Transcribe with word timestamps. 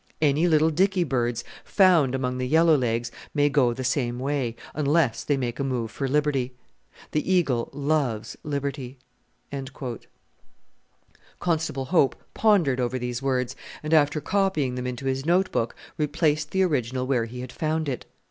Any 0.19 0.47
little 0.47 0.71
dicky 0.71 1.03
birds 1.03 1.43
found 1.63 2.15
among 2.15 2.39
the 2.39 2.47
Yellow 2.47 2.75
legs 2.75 3.11
may 3.35 3.49
go 3.49 3.71
the 3.71 3.83
same 3.83 4.17
way, 4.17 4.55
unless 4.73 5.23
they 5.23 5.37
make 5.37 5.59
a 5.59 5.63
move 5.63 5.91
for 5.91 6.07
liberty. 6.07 6.55
The 7.11 7.31
Eagle 7.31 7.69
loves 7.71 8.35
liberty." 8.43 8.97
Constable 11.39 11.85
Hope 11.85 12.15
pondered 12.33 12.79
over 12.79 12.97
these 12.97 13.21
words, 13.21 13.55
and 13.83 13.93
after 13.93 14.19
copying 14.19 14.73
them 14.73 14.87
into 14.87 15.05
his 15.05 15.23
notebook 15.23 15.75
replaced 15.99 16.49
the 16.49 16.63
original 16.63 17.05
where 17.05 17.25
he 17.25 17.41
had 17.41 17.51
found 17.51 17.87
it. 17.87 18.07